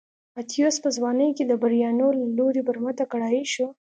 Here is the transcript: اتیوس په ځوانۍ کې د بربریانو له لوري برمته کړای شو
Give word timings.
اتیوس 0.39 0.75
په 0.83 0.89
ځوانۍ 0.97 1.29
کې 1.37 1.43
د 1.45 1.51
بربریانو 1.61 2.07
له 2.19 2.25
لوري 2.37 2.61
برمته 2.67 3.03
کړای 3.11 3.41
شو 3.53 3.67